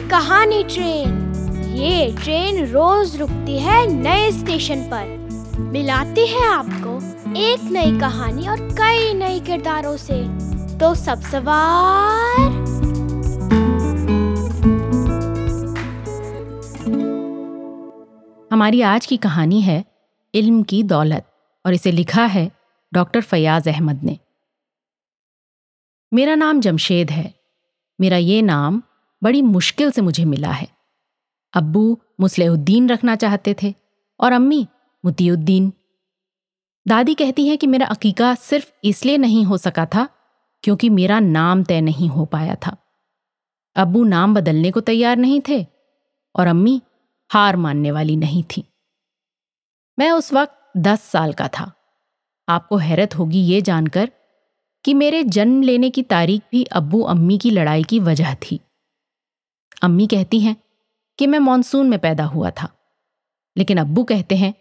[0.00, 1.22] कहानी ट्रेन।
[1.76, 5.16] ये ट्रेन रोज रुकती है नए स्टेशन पर।
[5.60, 6.96] मिलाती है आपको
[7.38, 10.22] एक नई कहानी और कई नए किरदारों से।
[10.78, 12.76] तो सब सवार।
[18.52, 19.84] हमारी आज की कहानी है
[20.34, 21.26] इल्म की दौलत
[21.66, 22.50] और इसे लिखा है
[22.92, 24.18] डॉक्टर फयाज अहमद ने।
[26.14, 27.34] मेरा नाम जमशेद है।
[28.00, 28.82] मेरा ये नाम
[29.22, 30.68] बड़ी मुश्किल से मुझे मिला है।
[31.54, 33.74] अब्बू मुसलहुद्दीन रखना चाहते थे
[34.20, 34.66] और अम्मी
[35.04, 35.72] मुतीउद्दीन
[36.86, 40.08] दादी कहती हैं कि मेरा अकीका सिर्फ़ इसलिए नहीं हो सका था
[40.62, 42.76] क्योंकि मेरा नाम तय नहीं हो पाया था।
[43.76, 45.66] अब्बू नाम बदलने को तैयार नहीं थे
[46.36, 46.82] और अम्मी
[47.30, 48.64] हार मानने वाली नहीं थी।
[49.98, 51.72] मैं उस वक्त दस साल का था।
[52.48, 54.10] आपको हैरत होगी ये जानकर
[54.84, 58.60] कि मेरे जन्म लेने की तारीख भी अब्बू अम्मी की लड़ाई की वजह थी।
[59.82, 60.56] अम्मी कहती हैं
[61.18, 62.72] कि मैं मानसून में पैदा हुआ था।
[63.56, 64.54] लेकिन अब्बू कहते हैं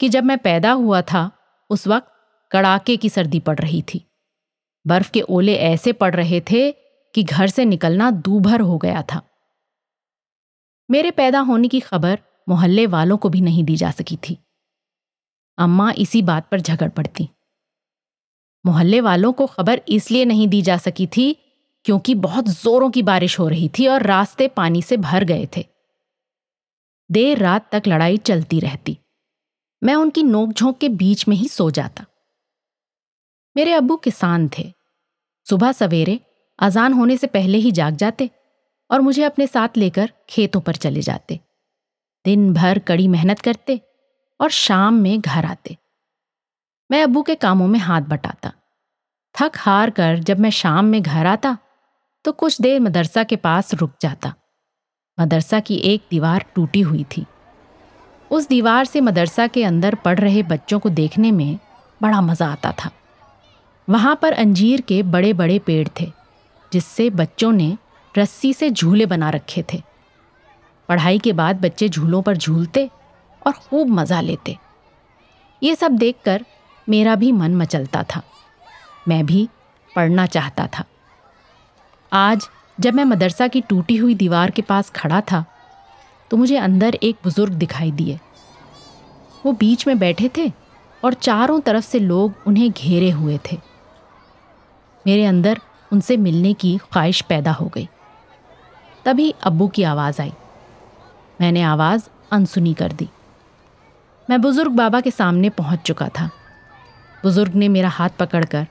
[0.00, 1.30] कि जब मैं पैदा हुआ था,
[1.70, 2.08] उस वक्त
[2.52, 4.06] कड़ाके की सर्दी पड़ रही थी।
[4.86, 6.72] बर्फ़ के ओले ऐसे पड़ रहे थे
[7.14, 9.22] कि घर से निकलना दूभर हो गया था।
[10.90, 12.18] मेरे पैदा होने की खबर
[12.48, 14.38] मोहल्ले वालों को भी नहीं दी जा सकी थी।
[15.58, 17.28] अम्मा इसी बात पर झगड़ पड़ती।
[18.66, 21.43] मोहल्ले वालों को खबर इसलिए नहीं दी जा सकी थी
[21.84, 25.66] क्योंकि बहुत जोरों की बारिश हो रही थी और रास्ते पानी से भर गए थे।
[27.10, 28.98] देर रात तक लड़ाई चलती रहती।
[29.82, 32.06] मैं उनकी नोकझोंक के बीच में ही सो जाता।
[33.56, 34.72] मेरे अबू किसान थे।
[35.48, 36.20] सुबह सवेरे
[36.58, 38.30] अजान होने से पहले ही जाग जाते
[38.90, 41.40] और मुझे अपने साथ लेकर खेतों पर चले जाते।
[42.24, 43.80] दिन भर कड़ी मेहनत करते
[44.40, 45.76] और शाम में घर आते।
[46.90, 48.52] मैं अबू के कामों में हाथ बटाता।
[49.40, 51.58] थक हार कर जब मैं शाम में घर आता
[52.24, 54.32] तो कुछ देर मदरसा के पास रुक जाता।
[55.18, 57.24] मदरसा की एक दीवार टूटी हुई थी।
[58.30, 61.58] उस दीवार से मदरसा के अंदर पढ़ रहे बच्चों को देखने में
[62.00, 62.90] बड़ा मज़ा आता था।
[63.88, 66.10] वहाँ पर अंजीर के बड़े बड़े पेड़ थे,
[66.72, 67.76] जिससे बच्चों ने
[68.14, 69.82] रस्सी से झूले बना रखे थे।
[70.88, 72.88] पढ़ाई के बाद बच्चे झूलों पर झूलते
[73.46, 74.56] और खूब मज़ा लेते।
[75.62, 76.44] ये सब देखकर
[76.88, 78.22] मेरा भी मन मचलता था।
[79.08, 79.48] मैं भी
[79.96, 80.84] पढ़ना चाहता था।
[82.14, 82.48] आज
[82.78, 85.44] जब मैं मदरसा की टूटी हुई दीवार के पास खड़ा था
[86.30, 88.18] तो मुझे अंदर एक बुज़ुर्ग दिखाई दिए।
[89.46, 90.46] वो बीच में बैठे थे
[91.02, 93.58] और चारों तरफ़ से लोग उन्हें घेरे हुए थे।
[95.06, 95.60] मेरे अंदर
[95.92, 97.88] उनसे मिलने की ख्वाहिश पैदा हो गई।
[99.04, 100.32] तभी अब्बू की आवाज़ आई।
[101.40, 103.08] मैंने आवाज़ अनसुनी कर दी।
[104.28, 106.30] मैं बुज़ुर्ग बाबा के सामने पहुँच चुका था।
[107.22, 108.66] बुज़ुर्ग ने मेरा हाथ पकड़कर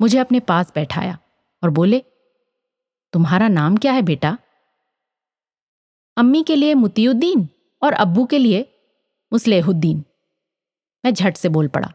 [0.00, 1.18] मुझे अपने पास बैठाया
[1.62, 2.04] और बोले
[3.12, 4.38] तुम्हारा नाम क्या है बेटा?
[6.16, 7.48] अम्मी के लिए मुतीउद्दीन
[7.82, 8.60] और अब्बू के लिए
[9.32, 10.04] मुसलेहुद्दीन।
[11.04, 11.92] मैं झट से बोल पड़ा।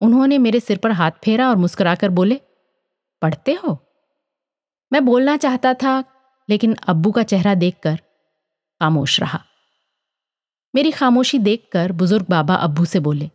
[0.00, 2.40] उन्होंने मेरे सिर पर हाथ फेरा और मुस्कुराकर बोले,
[3.22, 3.78] पढ़ते हो?
[4.92, 6.04] मैं बोलना चाहता था,
[6.48, 7.96] लेकिन अब्बू का चेहरा देखकर
[8.80, 9.44] खामोश रहा।
[10.74, 13.30] मेरी खामोशी देखकर बुज़ुर्ग बाबा अब्बू से बोले,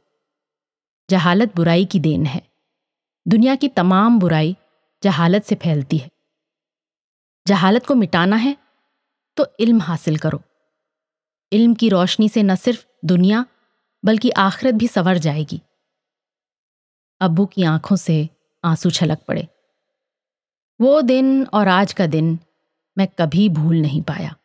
[1.09, 2.41] जहालत बुराई की देन है।
[3.25, 4.55] दुनिया की तमाम बुराई
[5.03, 6.09] जहालत से फैलती है।
[7.49, 8.57] जहालत को मिटाना है
[9.37, 10.41] तो इल्म हासिल करो।
[11.51, 13.45] इल्म की रोशनी से न सिर्फ़ दुनिया,
[14.05, 15.61] बल्कि आखिरत भी संवर जाएगी।
[17.21, 18.29] अब्बू की आँखों से
[18.63, 19.47] आँसू छलक पड़े।
[20.81, 22.39] वो दिन और आज का दिन
[22.97, 24.35] मैं कभी भूल नहीं पाया।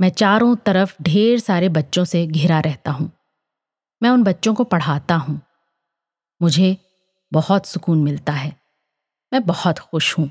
[0.00, 3.10] मैं चारों तरफ़ ढेर सारे बच्चों से घिरा रहता हूँ।
[4.02, 5.40] मैं उन बच्चों को पढ़ाता हूँ।
[6.42, 6.76] मुझे
[7.32, 8.56] बहुत सुकून मिलता है।
[9.32, 10.30] मैं बहुत खुश हूँ।